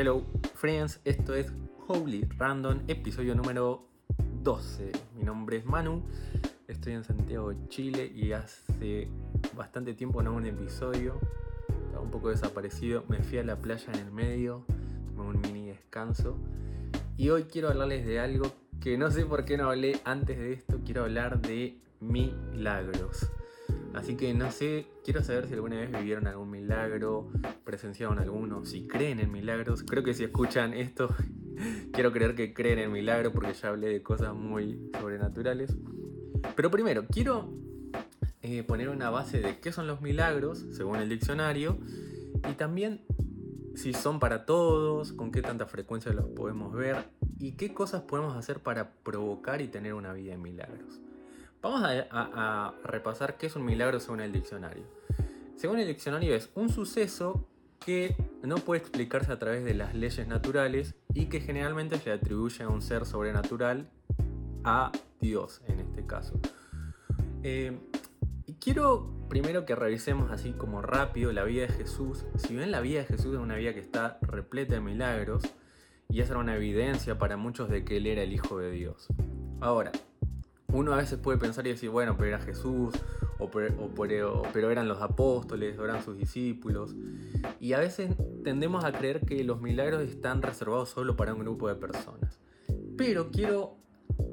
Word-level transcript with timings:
Hello 0.00 0.24
friends, 0.54 0.98
esto 1.04 1.34
es 1.34 1.52
Holy 1.86 2.26
Random, 2.38 2.80
episodio 2.88 3.34
número 3.34 3.86
12. 4.42 4.92
Mi 5.14 5.24
nombre 5.24 5.58
es 5.58 5.66
Manu, 5.66 6.02
estoy 6.68 6.94
en 6.94 7.04
Santiago, 7.04 7.52
Chile 7.68 8.10
y 8.14 8.32
hace 8.32 9.08
bastante 9.54 9.92
tiempo 9.92 10.22
no 10.22 10.30
hago 10.30 10.38
un 10.38 10.46
episodio. 10.46 11.20
Estaba 11.84 12.00
un 12.00 12.10
poco 12.10 12.30
desaparecido, 12.30 13.04
me 13.08 13.22
fui 13.22 13.36
a 13.36 13.44
la 13.44 13.56
playa 13.56 13.92
en 13.92 13.98
el 13.98 14.10
medio, 14.10 14.64
tomé 15.14 15.28
un 15.28 15.40
mini 15.42 15.66
descanso. 15.66 16.38
Y 17.18 17.28
hoy 17.28 17.42
quiero 17.42 17.68
hablarles 17.68 18.06
de 18.06 18.20
algo 18.20 18.50
que 18.80 18.96
no 18.96 19.10
sé 19.10 19.26
por 19.26 19.44
qué 19.44 19.58
no 19.58 19.68
hablé 19.68 20.00
antes 20.06 20.38
de 20.38 20.54
esto, 20.54 20.80
quiero 20.82 21.02
hablar 21.02 21.42
de 21.42 21.78
milagros. 22.00 23.30
Así 23.94 24.16
que 24.16 24.32
no 24.34 24.50
sé, 24.52 24.86
quiero 25.04 25.22
saber 25.22 25.48
si 25.48 25.54
alguna 25.54 25.76
vez 25.76 25.90
vivieron 25.90 26.26
algún 26.26 26.50
milagro, 26.50 27.28
presenciaron 27.64 28.18
alguno, 28.18 28.64
si 28.64 28.86
creen 28.86 29.18
en 29.20 29.32
milagros. 29.32 29.82
Creo 29.82 30.04
que 30.04 30.14
si 30.14 30.24
escuchan 30.24 30.74
esto, 30.74 31.14
quiero 31.92 32.12
creer 32.12 32.34
que 32.34 32.54
creen 32.54 32.78
en 32.78 32.92
milagros 32.92 33.32
porque 33.32 33.52
ya 33.52 33.68
hablé 33.68 33.88
de 33.88 34.02
cosas 34.02 34.34
muy 34.34 34.90
sobrenaturales. 34.98 35.76
Pero 36.54 36.70
primero, 36.70 37.06
quiero 37.06 37.52
eh, 38.42 38.62
poner 38.62 38.88
una 38.88 39.10
base 39.10 39.40
de 39.40 39.58
qué 39.58 39.72
son 39.72 39.86
los 39.86 40.00
milagros, 40.00 40.66
según 40.70 40.96
el 40.96 41.08
diccionario, 41.08 41.78
y 42.48 42.54
también 42.54 43.02
si 43.74 43.92
son 43.92 44.20
para 44.20 44.46
todos, 44.46 45.12
con 45.12 45.30
qué 45.30 45.42
tanta 45.42 45.66
frecuencia 45.66 46.12
los 46.12 46.26
podemos 46.26 46.72
ver 46.72 47.04
y 47.38 47.52
qué 47.52 47.72
cosas 47.72 48.02
podemos 48.02 48.36
hacer 48.36 48.60
para 48.60 48.92
provocar 49.02 49.60
y 49.60 49.68
tener 49.68 49.94
una 49.94 50.12
vida 50.12 50.32
de 50.32 50.38
milagros. 50.38 51.00
Vamos 51.62 51.82
a, 51.84 52.72
repasar 52.84 53.36
qué 53.36 53.46
es 53.46 53.56
un 53.56 53.64
milagro 53.64 54.00
según 54.00 54.20
el 54.20 54.32
diccionario. 54.32 54.84
Según 55.56 55.78
el 55.78 55.86
diccionario 55.86 56.34
es 56.34 56.50
un 56.54 56.70
suceso 56.70 57.46
que 57.84 58.16
no 58.42 58.56
puede 58.56 58.80
explicarse 58.80 59.30
a 59.30 59.38
través 59.38 59.64
de 59.64 59.74
las 59.74 59.94
leyes 59.94 60.26
naturales 60.26 60.94
y 61.12 61.26
que 61.26 61.40
generalmente 61.40 61.98
se 61.98 62.12
atribuye 62.12 62.64
a 62.64 62.68
un 62.68 62.80
ser 62.80 63.04
sobrenatural, 63.04 63.90
a 64.64 64.90
Dios 65.20 65.60
en 65.66 65.80
este 65.80 66.06
caso. 66.06 66.40
Eh, 67.42 67.78
y 68.46 68.54
quiero 68.54 69.20
primero 69.28 69.64
que 69.64 69.74
revisemos 69.74 70.30
así 70.30 70.52
como 70.52 70.80
rápido 70.82 71.32
la 71.32 71.44
vida 71.44 71.62
de 71.62 71.72
Jesús. 71.72 72.24
Si 72.36 72.56
bien 72.56 72.70
la 72.70 72.80
vida 72.80 73.00
de 73.00 73.06
Jesús 73.06 73.34
es 73.34 73.40
una 73.40 73.56
vida 73.56 73.74
que 73.74 73.80
está 73.80 74.18
repleta 74.22 74.74
de 74.74 74.80
milagros, 74.80 75.42
y 76.08 76.20
esa 76.20 76.32
era 76.32 76.40
una 76.40 76.56
evidencia 76.56 77.18
para 77.18 77.36
muchos 77.36 77.68
de 77.68 77.84
que 77.84 77.98
Él 77.98 78.06
era 78.06 78.22
el 78.22 78.32
Hijo 78.32 78.58
de 78.58 78.70
Dios. 78.72 79.08
Ahora, 79.60 79.92
uno 80.72 80.92
a 80.92 80.96
veces 80.96 81.18
puede 81.18 81.38
pensar 81.38 81.66
y 81.66 81.70
decir, 81.70 81.90
bueno, 81.90 82.16
pero 82.16 82.28
era 82.28 82.38
Jesús, 82.38 82.94
o, 83.38 83.50
pero 83.50 84.70
eran 84.70 84.88
los 84.88 85.00
apóstoles, 85.02 85.78
o 85.78 85.84
eran 85.84 86.02
sus 86.02 86.16
discípulos. 86.16 86.94
Y 87.58 87.72
a 87.72 87.78
veces 87.78 88.14
tendemos 88.44 88.84
a 88.84 88.92
creer 88.92 89.20
que 89.20 89.42
los 89.44 89.60
milagros 89.60 90.02
están 90.02 90.42
reservados 90.42 90.90
solo 90.90 91.16
para 91.16 91.34
un 91.34 91.40
grupo 91.40 91.68
de 91.68 91.74
personas. 91.74 92.38
Pero 92.96 93.30
quiero 93.30 93.76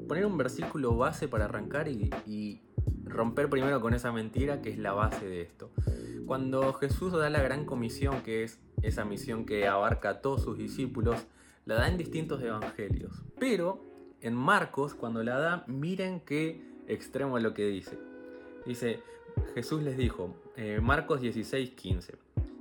poner 0.06 0.26
un 0.26 0.36
versículo 0.36 0.96
base 0.96 1.28
para 1.28 1.46
arrancar 1.46 1.88
y, 1.88 2.10
y 2.26 2.62
romper 3.04 3.48
primero 3.48 3.80
con 3.80 3.94
esa 3.94 4.12
mentira 4.12 4.60
que 4.60 4.70
es 4.70 4.78
la 4.78 4.92
base 4.92 5.26
de 5.26 5.42
esto. 5.42 5.70
Cuando 6.26 6.74
Jesús 6.74 7.12
da 7.12 7.30
la 7.30 7.42
gran 7.42 7.64
comisión, 7.64 8.22
que 8.22 8.44
es 8.44 8.60
esa 8.82 9.04
misión 9.04 9.46
que 9.46 9.66
abarca 9.66 10.10
a 10.10 10.20
todos 10.20 10.42
sus 10.42 10.58
discípulos, 10.58 11.26
la 11.64 11.76
da 11.76 11.88
en 11.88 11.98
distintos 11.98 12.42
evangelios. 12.42 13.22
Pero 13.38 13.87
en 14.20 14.34
Marcos, 14.34 14.94
cuando 14.94 15.22
la 15.22 15.38
da, 15.38 15.64
miren 15.66 16.20
qué 16.20 16.60
extremo 16.88 17.36
es 17.36 17.44
lo 17.44 17.54
que 17.54 17.66
dice. 17.66 17.98
Dice, 18.66 19.00
Jesús 19.54 19.82
les 19.82 19.96
dijo, 19.96 20.34
eh, 20.56 20.80
Marcos 20.82 21.20
16, 21.20 21.70
15. 21.70 22.14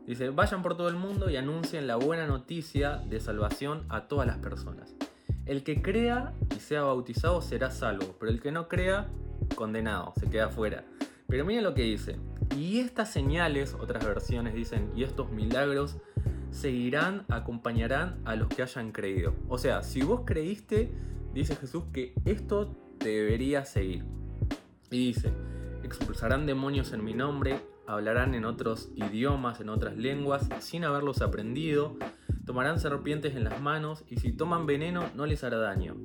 Dice, 0.06 0.30
vayan 0.30 0.62
por 0.62 0.78
todo 0.78 0.88
el 0.88 0.96
mundo 0.96 1.30
y 1.30 1.36
anuncien 1.36 1.88
la 1.88 1.98
buena 1.98 2.28
noticia 2.28 2.98
de 2.98 3.20
salvación 3.20 3.86
a 3.90 4.08
todas 4.08 4.28
las 4.28 4.38
personas. 4.38 4.96
El 5.46 5.64
que 5.64 5.82
crea 5.82 6.34
y 6.56 6.60
sea 6.60 6.84
bautizado 6.84 7.42
será 7.42 7.72
salvo, 7.72 8.16
pero 8.20 8.32
el 8.32 8.42
que 8.42 8.52
no 8.52 8.68
crea, 8.68 9.08
condenado, 9.56 10.14
se 10.18 10.30
queda 10.30 10.50
fuera. 10.50 10.84
Pero 11.28 11.46
miren 11.46 11.64
lo 11.64 11.74
que 11.74 11.84
dice. 11.84 12.18
Y 12.56 12.80
estas 12.80 13.12
señales, 13.12 13.74
otras 13.74 14.06
versiones 14.06 14.54
dicen, 14.54 14.90
y 14.96 15.04
estos 15.04 15.30
milagros 15.32 15.98
seguirán, 16.52 17.26
acompañarán 17.30 18.18
a 18.26 18.36
los 18.36 18.48
que 18.48 18.62
hayan 18.62 18.92
creído. 18.92 19.34
O 19.50 19.58
sea, 19.58 19.84
si 19.84 20.02
vos 20.02 20.22
creíste, 20.26 20.90
dice 21.38 21.56
Jesús 21.56 21.84
que 21.94 22.14
esto 22.26 22.76
debería 23.00 23.64
seguir. 23.64 24.04
Y 24.90 25.08
dice, 25.08 25.32
expulsarán 25.84 26.46
demonios 26.46 26.94
en 26.94 27.04
mi 27.04 27.14
nombre, 27.14 27.62
hablarán 27.86 28.34
en 28.34 28.44
otros 28.46 28.90
idiomas, 28.96 29.62
en 29.62 29.70
otras 29.70 29.96
lenguas, 29.98 30.50
sin 30.60 30.84
haberlos 30.84 31.22
aprendido, 31.22 31.96
tomarán 32.46 32.80
serpientes 32.80 33.36
en 33.36 33.44
las 33.44 33.62
manos 33.62 34.04
y 34.10 34.18
si 34.18 34.32
toman 34.32 34.66
veneno 34.66 35.10
no 35.16 35.26
les 35.26 35.44
hará 35.44 35.58
daño. 35.58 35.96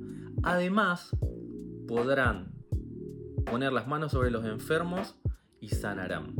Además, 0.43 1.15
podrán 1.87 2.53
poner 3.45 3.73
las 3.73 3.87
manos 3.87 4.11
sobre 4.11 4.29
los 4.29 4.45
enfermos 4.45 5.15
y 5.59 5.69
sanarán. 5.69 6.35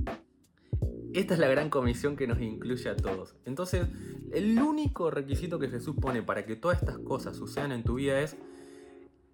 Esta 1.14 1.34
es 1.34 1.40
la 1.40 1.48
gran 1.48 1.70
comisión 1.70 2.16
que 2.16 2.28
nos 2.28 2.40
incluye 2.42 2.90
a 2.90 2.96
todos. 2.96 3.36
Entonces, 3.46 3.88
el 4.32 4.60
único 4.60 5.10
requisito 5.12 5.60
que 5.60 5.70
Jesús 5.70 5.96
pone 6.00 6.24
para 6.24 6.46
que 6.46 6.56
todas 6.56 6.80
estas 6.80 6.98
cosas 7.00 7.38
sucedan 7.38 7.72
en 7.72 7.84
tu 7.84 7.96
vida 7.96 8.20
es 8.20 8.36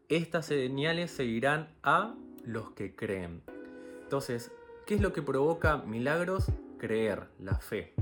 estas 0.09 0.47
señales 0.47 1.11
seguirán 1.11 1.69
a 1.83 2.15
los 2.43 2.71
que 2.71 2.95
creen. 2.95 3.43
Entonces, 4.01 4.51
¿qué 4.87 4.95
es 4.95 5.01
lo 5.01 5.13
que 5.13 5.21
provoca 5.21 5.77
milagros? 5.77 6.47
Creer, 6.79 7.27
la 7.39 7.59
fe. 7.59 7.93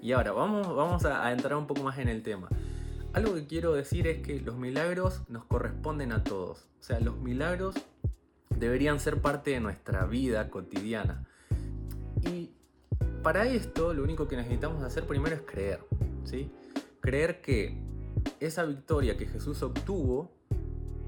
Y 0.00 0.10
ahora, 0.10 0.32
vamos, 0.32 0.74
vamos 0.74 1.04
a, 1.04 1.30
entrar 1.30 1.56
un 1.56 1.68
poco 1.68 1.84
más 1.84 1.98
en 1.98 2.08
el 2.08 2.24
tema. 2.24 2.48
Algo 3.12 3.34
que 3.34 3.46
quiero 3.46 3.74
decir 3.74 4.08
es 4.08 4.22
que 4.22 4.40
los 4.40 4.56
milagros 4.56 5.22
nos 5.28 5.44
corresponden 5.44 6.10
a 6.10 6.24
todos. 6.24 6.66
O 6.80 6.82
sea, 6.82 6.98
los 6.98 7.16
milagros 7.18 7.76
deberían 8.58 8.98
ser 8.98 9.20
parte 9.20 9.52
de 9.52 9.60
nuestra 9.60 10.04
vida 10.06 10.50
cotidiana. 10.50 11.24
Y 12.28 12.50
para 13.22 13.46
esto, 13.46 13.94
lo 13.94 14.02
único 14.02 14.26
que 14.26 14.36
necesitamos 14.36 14.82
hacer 14.82 15.06
primero 15.06 15.36
es 15.36 15.42
creer. 15.42 15.78
¿sí? 16.24 16.50
Creer 17.00 17.40
que 17.40 17.78
esa 18.40 18.64
victoria 18.64 19.16
que 19.16 19.26
Jesús 19.26 19.62
obtuvo 19.62 20.32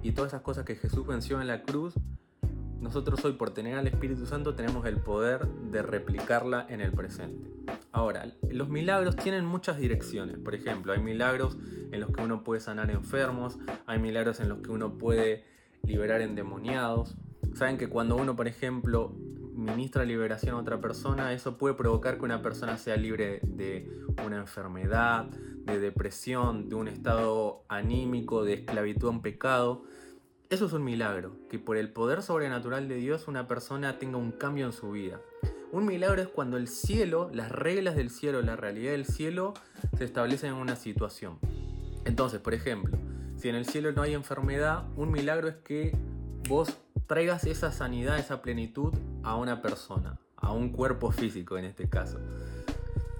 y 0.04 0.12
todas 0.12 0.32
esas 0.32 0.42
cosas 0.42 0.66
que 0.66 0.76
Jesús 0.76 1.06
venció 1.06 1.40
en 1.40 1.48
la 1.48 1.62
cruz, 1.62 1.94
nosotros 2.78 3.24
hoy 3.24 3.32
por 3.32 3.54
tener 3.54 3.78
al 3.78 3.86
Espíritu 3.86 4.26
Santo 4.26 4.54
tenemos 4.54 4.84
el 4.84 4.98
poder 4.98 5.48
de 5.48 5.80
replicarla 5.80 6.66
en 6.68 6.82
el 6.82 6.92
presente. 6.92 7.50
Ahora, 7.90 8.30
los 8.50 8.68
milagros 8.68 9.16
tienen 9.16 9.46
muchas 9.46 9.78
direcciones. 9.78 10.36
Por 10.36 10.54
ejemplo, 10.54 10.92
hay 10.92 11.00
milagros 11.00 11.56
en 11.90 12.00
los 12.00 12.10
que 12.10 12.20
uno 12.20 12.44
puede 12.44 12.60
sanar 12.60 12.90
enfermos, 12.90 13.58
hay 13.86 13.98
milagros 13.98 14.40
en 14.40 14.50
los 14.50 14.58
que 14.58 14.70
uno 14.70 14.98
puede 14.98 15.42
liberar 15.82 16.20
endemoniados. 16.20 17.16
Saben 17.54 17.78
que 17.78 17.88
cuando 17.88 18.16
uno, 18.16 18.36
por 18.36 18.46
ejemplo, 18.46 19.16
ministra 19.54 20.04
liberación 20.04 20.56
a 20.56 20.58
otra 20.58 20.80
persona, 20.80 21.32
eso 21.32 21.56
puede 21.56 21.74
provocar 21.74 22.18
que 22.18 22.24
una 22.24 22.42
persona 22.42 22.76
sea 22.76 22.96
libre 22.96 23.40
de 23.42 23.88
una 24.24 24.38
enfermedad, 24.38 25.26
de 25.26 25.78
depresión, 25.78 26.68
de 26.68 26.74
un 26.74 26.88
estado 26.88 27.64
anímico, 27.68 28.44
de 28.44 28.54
esclavitud 28.54 29.14
a 29.14 29.22
pecado. 29.22 29.84
Eso 30.50 30.66
es 30.66 30.72
un 30.72 30.84
milagro, 30.84 31.36
que 31.48 31.58
por 31.58 31.76
el 31.76 31.90
poder 31.92 32.22
sobrenatural 32.22 32.88
de 32.88 32.96
Dios 32.96 33.28
una 33.28 33.48
persona 33.48 33.98
tenga 33.98 34.18
un 34.18 34.32
cambio 34.32 34.66
en 34.66 34.72
su 34.72 34.90
vida. 34.90 35.20
Un 35.72 35.86
milagro 35.86 36.22
es 36.22 36.28
cuando 36.28 36.56
el 36.56 36.68
cielo, 36.68 37.30
las 37.32 37.50
reglas 37.50 37.96
del 37.96 38.10
cielo, 38.10 38.42
la 38.42 38.56
realidad 38.56 38.92
del 38.92 39.06
cielo 39.06 39.54
se 39.96 40.04
establecen 40.04 40.50
en 40.50 40.56
una 40.56 40.76
situación. 40.76 41.38
Entonces, 42.04 42.40
por 42.40 42.54
ejemplo, 42.54 42.96
si 43.36 43.48
en 43.48 43.56
el 43.56 43.66
cielo 43.66 43.90
no 43.92 44.02
hay 44.02 44.14
enfermedad, 44.14 44.84
un 44.96 45.10
milagro 45.10 45.48
es 45.48 45.56
que 45.56 45.96
vos 46.48 46.83
traigas 47.06 47.44
esa 47.44 47.72
sanidad, 47.72 48.18
esa 48.18 48.42
plenitud 48.42 48.92
a 49.22 49.36
una 49.36 49.62
persona, 49.62 50.18
a 50.36 50.52
un 50.52 50.70
cuerpo 50.70 51.10
físico 51.10 51.58
en 51.58 51.64
este 51.64 51.88
caso. 51.88 52.18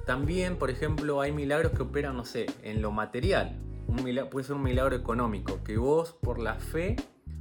También, 0.07 0.57
por 0.57 0.71
ejemplo, 0.71 1.21
hay 1.21 1.33
milagros 1.33 1.73
que 1.73 1.83
operan, 1.83 2.17
no 2.17 2.25
sé, 2.25 2.47
en 2.63 2.83
lo 2.83 2.91
material. 2.93 3.59
Un 3.87 3.97
puede 4.31 4.45
ser 4.45 4.57
un 4.57 4.63
milagro 4.63 4.97
económico, 4.97 5.63
que 5.63 5.77
vos 5.77 6.13
por 6.13 6.39
la 6.39 6.57
fe 6.57 6.97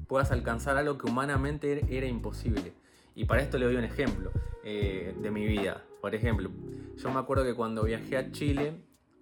puedas 0.07 0.31
alcanzar 0.31 0.77
algo 0.77 0.97
que 0.97 1.09
humanamente 1.09 1.85
era 1.89 2.07
imposible. 2.07 2.73
Y 3.15 3.25
para 3.25 3.41
esto 3.41 3.57
le 3.57 3.65
doy 3.65 3.75
un 3.75 3.83
ejemplo 3.83 4.31
eh, 4.63 5.15
de 5.21 5.31
mi 5.31 5.45
vida. 5.45 5.83
Por 6.01 6.15
ejemplo, 6.15 6.49
yo 6.97 7.11
me 7.11 7.19
acuerdo 7.19 7.43
que 7.43 7.53
cuando 7.53 7.83
viajé 7.83 8.17
a 8.17 8.31
Chile, 8.31 8.75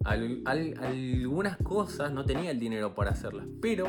algunas 0.04 1.58
cosas 1.58 2.12
no 2.12 2.26
tenía 2.26 2.52
el 2.52 2.60
dinero 2.60 2.96
para 2.96 3.12
hacerlas, 3.12 3.46
pero 3.62 3.88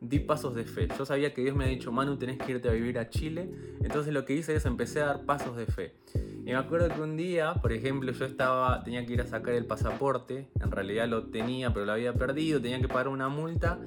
di 0.00 0.18
pasos 0.18 0.54
de 0.54 0.64
fe. 0.64 0.88
Yo 0.98 1.06
sabía 1.06 1.32
que 1.32 1.42
Dios 1.42 1.56
me 1.56 1.64
había 1.64 1.76
dicho, 1.76 1.90
Manu, 1.92 2.16
tenés 2.16 2.38
que 2.38 2.52
irte 2.52 2.68
a 2.68 2.72
vivir 2.72 2.98
a 2.98 3.08
Chile. 3.08 3.50
Entonces 3.82 4.12
lo 4.12 4.24
que 4.24 4.34
hice 4.34 4.54
es 4.54 4.66
empecé 4.66 5.00
a 5.00 5.06
dar 5.06 5.24
pasos 5.24 5.56
de 5.56 5.66
fe. 5.66 5.94
Y 6.14 6.50
me 6.50 6.56
acuerdo 6.56 6.94
que 6.94 7.00
un 7.00 7.16
día, 7.16 7.54
por 7.54 7.72
ejemplo, 7.72 8.12
yo 8.12 8.24
estaba, 8.24 8.82
tenía 8.84 9.04
que 9.06 9.14
ir 9.14 9.20
a 9.20 9.26
sacar 9.26 9.54
el 9.54 9.66
pasaporte. 9.66 10.48
En 10.60 10.70
realidad 10.70 11.08
lo 11.08 11.26
tenía, 11.26 11.72
pero 11.72 11.86
lo 11.86 11.92
había 11.92 12.12
perdido. 12.14 12.60
Tenía 12.60 12.80
que 12.80 12.88
pagar 12.88 13.08
una 13.08 13.28
multa. 13.28 13.80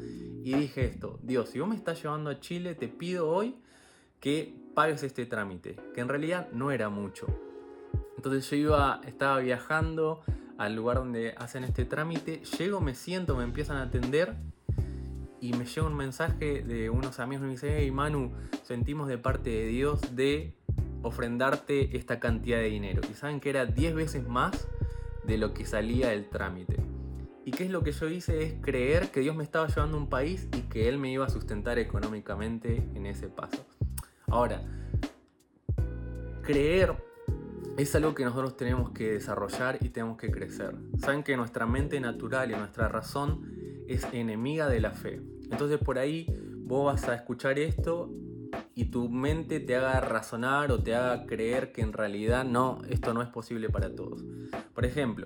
Y 0.44 0.54
dije 0.54 0.86
esto, 0.86 1.20
Dios, 1.22 1.50
si 1.50 1.60
vos 1.60 1.70
me 1.70 1.76
estás 1.76 2.02
llevando 2.02 2.30
a 2.30 2.40
Chile, 2.40 2.76
te 2.76 2.88
pido 2.88 3.30
hoy 3.30 3.56
que 4.20 4.56
pagues 4.74 5.04
este 5.04 5.26
trámite. 5.26 5.78
Que 5.94 6.02
en 6.02 6.10
realidad 6.10 6.50
no 6.52 6.72
era 6.72 6.90
mucho. 6.90 7.28
Entonces 8.18 8.50
yo 8.50 8.58
iba, 8.58 9.00
estaba 9.06 9.40
viajando 9.40 10.22
al 10.58 10.76
lugar 10.76 10.98
donde 10.98 11.34
hacen 11.38 11.64
este 11.64 11.86
trámite, 11.86 12.42
llego, 12.58 12.82
me 12.82 12.94
siento, 12.94 13.38
me 13.38 13.46
empiezan 13.46 13.78
a 13.78 13.84
atender 13.84 14.36
y 15.42 15.54
me 15.54 15.66
llega 15.66 15.88
un 15.88 15.96
mensaje 15.96 16.64
de 16.64 16.90
unos 16.90 17.20
amigos 17.20 17.44
y 17.44 17.46
me 17.48 17.52
dice, 17.52 17.78
hey 17.80 17.92
Manu, 17.92 18.32
sentimos 18.64 19.08
de 19.08 19.18
parte 19.18 19.50
de 19.50 19.68
Dios 19.68 20.16
de 20.16 20.54
ofrendarte 21.02 21.96
esta 21.98 22.20
cantidad 22.20 22.58
de 22.58 22.66
dinero. 22.66 23.02
Y 23.10 23.14
saben 23.14 23.40
que 23.40 23.50
era 23.50 23.66
10 23.66 23.96
veces 23.96 24.28
más 24.28 24.68
de 25.24 25.38
lo 25.38 25.54
que 25.54 25.66
salía 25.66 26.14
el 26.14 26.30
trámite. 26.30 26.78
¿Y 27.46 27.52
qué 27.52 27.64
es 27.64 27.72
lo 27.72 27.84
que 27.84 27.92
yo 27.92 28.08
hice? 28.10 28.44
Es 28.44 28.54
creer 28.62 29.10
que 29.12 29.22
Dios 29.22 29.36
me 29.36 29.44
estaba 29.44 29.68
llevando 29.68 29.98
a 29.98 30.00
un 30.02 30.10
país 30.10 30.48
y 30.56 30.62
que 30.64 30.90
Él 30.90 30.98
me 30.98 31.12
iba 31.12 31.26
a 31.26 31.30
sustentar 31.30 31.80
económicamente 31.80 32.88
en 32.94 33.06
ese 33.06 33.28
paso. 33.28 33.66
Ahora, 34.28 34.62
creer 36.44 36.96
es 37.78 37.96
algo 37.96 38.14
que 38.14 38.26
nosotros 38.26 38.58
tenemos 38.58 38.92
que 38.92 39.14
desarrollar 39.14 39.78
y 39.82 39.90
tenemos 39.90 40.18
que 40.18 40.30
crecer. 40.30 40.76
Saben 40.98 41.24
que 41.24 41.38
nuestra 41.38 41.66
mente 41.66 42.00
natural 42.00 42.52
y 42.52 42.56
nuestra 42.56 42.90
razón 42.90 43.59
es 43.90 44.08
enemiga 44.14 44.70
de 44.70 44.80
la 44.80 44.92
fe. 44.92 45.22
Entonces 45.52 45.80
por 45.80 45.98
ahí 45.98 46.28
vos 46.58 46.86
vas 46.86 47.10
a 47.10 47.16
escuchar 47.16 47.58
esto 47.58 48.12
y 48.76 48.86
tu 48.86 49.10
mente 49.10 49.60
te 49.60 49.76
haga 49.76 50.00
razonar 50.00 50.72
o 50.72 50.82
te 50.82 50.96
haga 50.96 51.26
creer 51.26 51.72
que 51.72 51.82
en 51.82 51.92
realidad 51.92 52.46
no, 52.46 52.80
esto 52.90 53.14
no 53.14 53.22
es 53.22 53.28
posible 53.28 53.70
para 53.70 53.94
todos. 53.94 54.24
Por 54.74 54.86
ejemplo, 54.86 55.26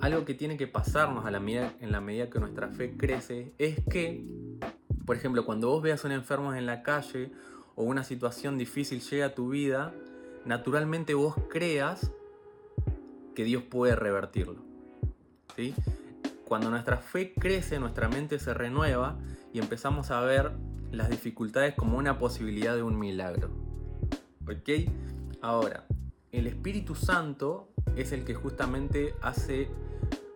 algo 0.00 0.24
que 0.24 0.34
tiene 0.34 0.56
que 0.56 0.68
pasarnos 0.68 1.26
a 1.26 1.30
la 1.30 1.40
medida, 1.40 1.74
en 1.80 1.92
la 1.92 2.00
medida 2.00 2.30
que 2.30 2.38
nuestra 2.38 2.68
fe 2.68 2.96
crece 2.96 3.52
es 3.58 3.80
que, 3.90 4.24
por 5.04 5.16
ejemplo, 5.16 5.44
cuando 5.44 5.68
vos 5.68 5.82
veas 5.82 6.04
a 6.04 6.08
un 6.08 6.12
enfermo 6.12 6.54
en 6.54 6.66
la 6.66 6.82
calle 6.82 7.32
o 7.74 7.82
una 7.82 8.04
situación 8.04 8.56
difícil 8.56 9.00
llega 9.00 9.26
a 9.26 9.34
tu 9.34 9.48
vida, 9.48 9.92
naturalmente 10.44 11.14
vos 11.14 11.34
creas 11.50 12.12
que 13.34 13.44
Dios 13.44 13.64
puede 13.64 13.96
revertirlo. 13.96 14.62
¿sí? 15.56 15.74
Cuando 16.48 16.70
nuestra 16.70 16.96
fe 16.96 17.34
crece, 17.34 17.78
nuestra 17.78 18.08
mente 18.08 18.38
se 18.38 18.54
renueva 18.54 19.18
y 19.52 19.58
empezamos 19.58 20.10
a 20.10 20.20
ver 20.20 20.52
las 20.90 21.10
dificultades 21.10 21.74
como 21.74 21.98
una 21.98 22.18
posibilidad 22.18 22.74
de 22.74 22.82
un 22.82 22.98
milagro. 22.98 23.50
¿Ok? 24.44 24.90
Ahora, 25.42 25.84
el 26.32 26.46
Espíritu 26.46 26.94
Santo 26.94 27.68
es 27.96 28.12
el 28.12 28.24
que 28.24 28.32
justamente 28.32 29.14
hace 29.20 29.68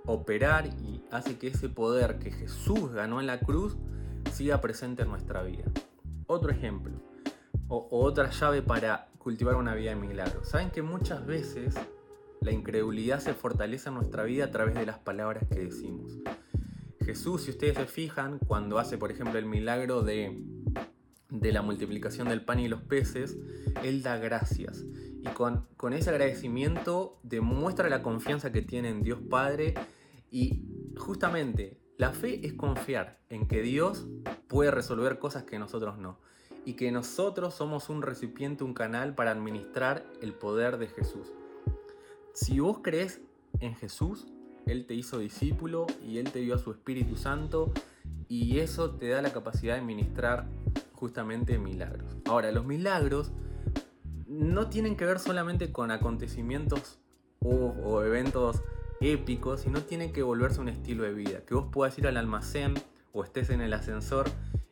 operar 0.05 0.67
y 0.67 1.03
hace 1.11 1.39
que 1.39 1.47
ese 1.47 1.71
poder 1.71 2.19
que 2.19 2.31
Jesús 2.31 2.93
ganó 2.93 3.19
en 3.19 3.27
la 3.27 3.41
cruz 3.41 3.79
siga 4.31 4.61
presente 4.61 5.05
en 5.05 5.09
nuestra 5.09 5.43
vida. 5.43 5.65
Otro 6.27 6.51
ejemplo, 6.51 6.93
o, 7.69 7.89
otra 7.91 8.29
llave 8.29 8.61
para 8.61 9.09
cultivar 9.17 9.55
una 9.55 9.75
vida 9.75 9.93
de 9.93 9.97
milagros. 9.97 10.51
Saben 10.51 10.69
que 10.69 10.83
muchas 10.83 11.25
veces 11.25 11.75
la 12.43 12.53
incredulidad 12.53 13.21
se 13.21 13.35
fortalece 13.35 13.89
en 13.89 13.95
nuestra 13.95 14.25
vida 14.25 14.47
a 14.47 14.51
través 14.51 14.75
de 14.75 14.87
las 14.87 14.99
palabras 14.99 15.45
que 15.49 15.61
decimos. 15.61 16.19
Jesús, 17.05 17.43
si 17.43 17.51
ustedes 17.51 17.77
se 17.77 17.87
fijan, 17.87 18.39
cuando 18.39 18.79
hace, 18.79 18.99
por 18.99 19.11
ejemplo, 19.11 19.39
el 19.39 19.47
milagro 19.47 20.03
de, 20.03 20.43
de 21.31 21.53
la 21.53 21.63
multiplicación 21.63 22.29
del 22.29 22.45
pan 22.45 22.61
y 22.61 22.69
los 22.69 22.83
peces, 22.83 23.37
Él 23.83 24.03
da 24.03 24.19
gracias. 24.19 24.85
Y 25.21 25.29
con, 25.35 25.67
con 25.77 25.93
ese 25.93 26.11
agradecimiento 26.11 27.19
demuestra 27.23 27.89
la 27.89 28.03
confianza 28.03 28.53
que 28.53 28.63
tiene 28.63 28.91
en 28.91 29.03
Dios 29.03 29.21
Padre 29.29 29.75
y 30.31 30.65
justamente 30.97 31.81
la 31.97 32.13
fe 32.13 32.47
es 32.47 32.55
confiar 32.55 33.21
en 33.29 33.47
que 33.47 33.63
Dios 33.63 34.07
puede 34.49 34.71
resolver 34.71 35.19
cosas 35.19 35.45
que 35.45 35.59
nosotros 35.59 35.99
no. 35.99 36.19
Y 36.65 36.75
que 36.75 36.93
nosotros 36.93 37.55
somos 37.55 37.89
un 37.89 38.03
recipiente, 38.03 38.65
un 38.65 38.75
canal 38.75 39.15
para 39.15 39.33
administrar 39.33 40.05
el 40.21 40.33
poder 40.33 40.79
de 40.79 40.89
Jesús. 40.89 41.33
Si 42.35 42.61
vos 42.61 42.79
crees 42.83 43.21
en 43.61 43.75
Jesús, 43.75 44.27
Él 44.67 44.87
te 44.87 44.95
hizo 44.95 45.19
discípulo 45.19 45.87
y 46.03 46.19
Él 46.19 46.33
te 46.33 46.39
dio 46.39 46.55
a 46.55 46.59
su 46.59 46.71
Espíritu 46.71 47.17
Santo 47.17 47.73
y 48.29 48.59
eso 48.61 48.93
te 48.93 49.09
da 49.09 49.21
la 49.21 49.33
capacidad 49.33 49.75
de 49.75 49.83
ministrar 49.83 50.49
justamente 50.95 51.59
milagros. 51.59 52.17
Ahora, 52.25 52.51
los 52.51 52.65
milagros 52.65 53.33
no 54.27 54.69
tienen 54.69 54.97
que 54.97 55.05
ver 55.05 55.19
solamente 55.19 55.73
con 55.73 55.91
acontecimientos 55.91 56.99
o, 57.41 58.03
eventos 58.03 58.63
épicos, 59.01 59.61
sino 59.63 59.83
tienen 59.83 60.13
que 60.13 60.23
volverse 60.23 60.61
un 60.61 60.69
estilo 60.69 61.03
de 61.03 61.13
vida. 61.13 61.41
Que 61.45 61.55
vos 61.55 61.67
puedas 61.71 61.99
ir 61.99 62.07
al 62.07 62.17
almacén 62.17 62.75
o 63.13 63.25
estés 63.25 63.51
en 63.51 63.61
el 63.61 63.75
ascensor 63.75 64.27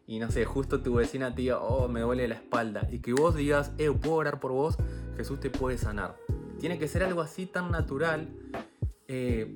y 0.07 0.19
no 0.19 0.31
sé, 0.31 0.47
justo 0.47 0.81
tu 0.81 0.95
vecina 0.95 1.35
te 1.35 1.43
diga, 1.43 1.61
oh, 1.61 1.89
me 1.89 2.01
duele 2.01 2.27
la 2.27 2.35
espalda, 2.35 2.89
y 2.91 2.99
que 2.99 3.13
vos 3.13 3.37
digas, 3.37 3.71
eh, 3.79 3.93
puedo 3.93 4.17
orar 4.17 4.41
por 4.41 4.51
vos, 4.51 4.77
Jesús 5.17 5.39
te 5.39 5.51
puede 5.51 5.79
sanar. 5.79 6.17
Tiene 6.61 6.79
que 6.79 6.89
ser 6.89 7.03
algo 7.03 7.23
así 7.23 7.47
tan 7.47 7.71
natural, 7.71 8.29
eh, 9.09 9.53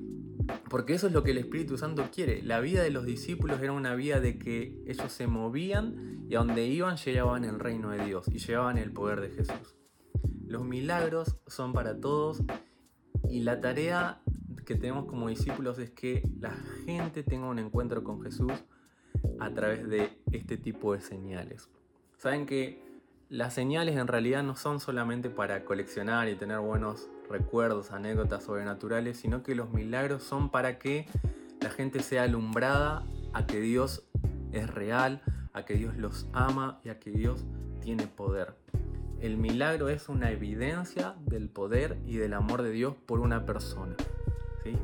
porque 0.69 0.95
eso 0.95 1.05
es 1.05 1.13
lo 1.13 1.23
que 1.23 1.31
el 1.31 1.37
Espíritu 1.37 1.77
Santo 1.77 2.09
quiere. 2.11 2.41
La 2.41 2.59
vida 2.59 2.81
de 2.81 2.89
los 2.89 3.05
discípulos 3.05 3.61
era 3.61 3.71
una 3.71 3.93
vida 3.93 4.19
de 4.19 4.39
que 4.39 4.83
ellos 4.87 5.11
se 5.11 5.27
movían 5.27 6.25
y 6.27 6.35
a 6.35 6.39
donde 6.39 6.65
iban 6.65 6.97
llevaban 6.97 7.45
el 7.45 7.59
reino 7.59 7.91
de 7.91 8.03
Dios 8.05 8.27
y 8.27 8.39
llevaban 8.39 8.79
el 8.79 8.91
poder 8.91 9.21
de 9.21 9.29
Jesús. 9.29 9.75
Los 10.47 10.65
milagros 10.65 11.37
son 11.45 11.73
para 11.73 11.99
todos 11.99 12.43
y 13.29 13.41
la 13.41 13.61
tarea 13.61 14.21
que 14.65 14.75
tenemos 14.75 15.05
como 15.05 15.29
discípulos 15.29 15.77
es 15.77 15.91
que 15.91 16.27
la 16.39 16.51
gente 16.85 17.21
tenga 17.21 17.47
un 17.47 17.59
encuentro 17.59 18.03
con 18.03 18.21
Jesús 18.23 18.51
a 19.39 19.53
través 19.53 19.87
de 19.87 20.19
este 20.31 20.57
tipo 20.57 20.93
de 20.93 21.01
señales. 21.01 21.69
Saben 22.17 22.45
que 22.45 22.83
las 23.29 23.53
señales 23.53 23.97
en 23.97 24.07
realidad 24.07 24.43
no 24.43 24.55
son 24.55 24.79
solamente 24.79 25.29
para 25.29 25.65
coleccionar 25.65 26.29
y 26.29 26.35
tener 26.35 26.59
buenos 26.59 27.07
recuerdos, 27.29 27.91
anécdotas 27.91 28.43
sobrenaturales, 28.43 29.17
sino 29.17 29.41
que 29.41 29.55
los 29.55 29.71
milagros 29.71 30.23
son 30.23 30.49
para 30.49 30.77
que 30.77 31.07
la 31.61 31.69
gente 31.69 32.01
sea 32.01 32.23
alumbrada 32.23 33.03
a 33.33 33.47
que 33.47 33.59
Dios 33.59 34.03
es 34.51 34.69
real, 34.69 35.21
a 35.53 35.65
que 35.65 35.73
Dios 35.73 35.97
los 35.97 36.27
ama 36.33 36.79
y 36.83 36.89
a 36.89 36.99
que 36.99 37.11
Dios 37.11 37.43
tiene 37.81 38.07
poder. 38.07 38.55
El 39.19 39.37
milagro 39.37 39.89
es 39.89 40.07
una 40.07 40.29
evidencia 40.29 41.15
del 41.25 41.49
poder 41.49 41.97
y 42.05 42.17
del 42.17 42.33
amor 42.33 42.61
de 42.61 42.71
Dios 42.71 42.95
por 43.05 43.19
una 43.19 43.45
persona. 43.45 43.95
¿sí? 44.63 44.75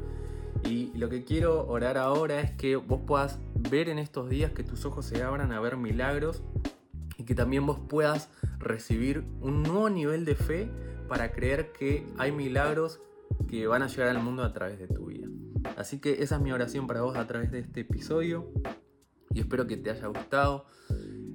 Y 0.68 0.98
lo 0.98 1.10
que 1.10 1.24
quiero 1.24 1.68
orar 1.68 1.98
ahora 1.98 2.40
es 2.40 2.52
que 2.52 2.76
vos 2.76 3.02
puedas 3.06 3.40
ver 3.54 3.90
en 3.90 4.00
estos 4.00 4.30
días 4.30 4.52
que 4.52 4.64
tus 4.64 4.86
ojos 4.86 5.06
se 5.06 5.22
abran 5.22 5.52
a 5.52 5.60
ver 5.60 5.78
milagros 5.78 6.42
y 7.22 7.24
que 7.24 7.36
también 7.36 7.68
vos 7.68 7.78
puedas 7.88 8.30
recibir 8.58 9.24
un 9.42 9.62
nuevo 9.62 9.92
nivel 9.92 10.26
de 10.26 10.34
fe 10.34 10.72
para 11.08 11.32
creer 11.32 11.72
que 11.72 12.08
hay 12.18 12.32
milagros 12.32 13.00
que 13.48 13.68
van 13.68 13.84
a 13.84 13.88
llegar 13.88 14.08
al 14.10 14.24
mundo 14.24 14.44
a 14.44 14.54
través 14.54 14.80
de 14.80 14.88
tu 14.88 15.06
vida. 15.06 15.28
Así 15.78 16.00
que 16.00 16.24
esa 16.24 16.38
es 16.38 16.42
mi 16.42 16.52
oración 16.52 16.88
para 16.88 17.02
vos 17.02 17.16
a 17.16 17.28
través 17.28 17.52
de 17.52 17.60
este 17.60 17.82
episodio 17.82 18.52
y 19.32 19.40
espero 19.40 19.68
que 19.68 19.78
te 19.78 19.92
haya 19.92 20.08
gustado. 20.08 20.66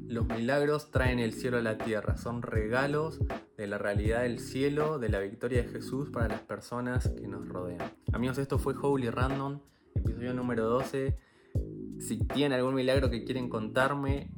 Los 0.09 0.27
milagros 0.27 0.91
traen 0.91 1.21
el 1.21 1.33
cielo 1.33 1.59
a 1.59 1.63
la 1.63 1.79
tierra, 1.79 2.17
son 2.17 2.43
regalos 2.43 3.21
de 3.57 3.69
la 3.69 3.79
realidad 3.79 4.23
del 4.23 4.41
cielo, 4.41 4.99
de 4.99 5.09
la 5.09 5.21
victoria 5.21 5.63
de 5.63 5.69
Jesús 5.69 6.11
para 6.11 6.27
las 6.27 6.41
personas 6.41 7.11
que 7.11 7.29
nos 7.29 7.49
rodean. 7.49 7.93
Amigos, 8.13 8.39
esto 8.39 8.59
fue 8.59 8.75
Holy 8.81 9.09
Random, 9.11 9.61
episodio 9.95 10.35
número 10.35 10.65
12. 10.69 11.17
Si 12.01 12.19
tienen 12.25 12.59
algún 12.59 12.75
milagro 12.75 13.09
que 13.09 13.23
quieren 13.23 13.49
contarme, 13.49 14.33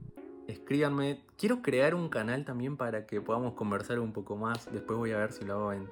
escríbanme. 0.48 1.20
Quiero 1.36 1.62
crear 1.62 1.94
un 1.94 2.08
canal 2.08 2.44
también 2.44 2.76
para 2.76 3.06
que 3.06 3.20
podamos 3.20 3.54
conversar 3.54 4.00
un 4.00 4.12
poco 4.12 4.36
más. 4.36 4.70
Después 4.72 4.98
voy 4.98 5.12
a 5.12 5.18
ver 5.18 5.32
si 5.32 5.44
lo 5.44 5.54
hago 5.54 5.72
en 5.72 5.88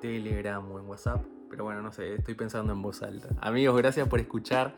Telegram 0.00 0.70
o 0.70 0.78
en 0.78 0.86
WhatsApp. 0.86 1.24
Pero 1.50 1.64
bueno, 1.64 1.82
no 1.82 1.92
sé, 1.92 2.14
estoy 2.14 2.34
pensando 2.34 2.72
en 2.72 2.82
voz 2.82 3.02
alta. 3.02 3.28
Amigos, 3.40 3.76
gracias 3.76 4.08
por 4.08 4.20
escuchar 4.20 4.74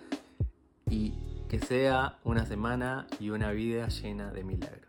y 0.88 1.14
que 1.48 1.58
sea 1.58 2.18
una 2.25 2.46
semana 2.46 3.06
y 3.20 3.30
una 3.30 3.50
vida 3.52 3.88
llena 3.88 4.30
de 4.30 4.44
milagros. 4.44 4.88